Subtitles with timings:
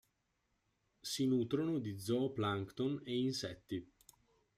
[1.01, 3.91] Si nutrono di zooplancton e insetti.